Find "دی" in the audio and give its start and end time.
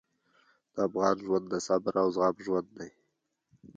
2.77-2.89